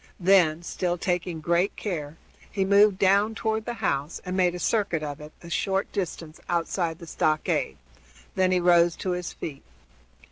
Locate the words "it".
5.21-5.31